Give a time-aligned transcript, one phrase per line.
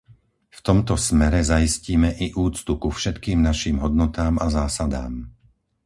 [0.49, 5.13] V tomto smere zaistíme i úctu ku všetkým naším hodnotám a zásadám.